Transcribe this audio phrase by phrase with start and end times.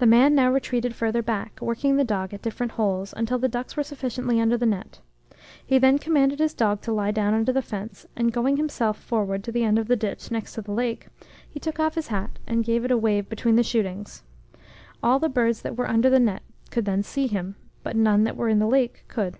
[0.00, 3.76] The man now retreated further back, working the dog at different holes, until the ducks
[3.76, 4.98] were sufficiently under the net.
[5.64, 9.44] He then commanded his dog to lie down under the fence, and going himself forward
[9.44, 11.06] to the end of the ditch next the lake,
[11.48, 14.24] he took off his hat, and gave it a wave between the shootings.
[15.04, 16.42] All the birds that were under the net
[16.72, 19.36] could then see him, but none that were in the lake could.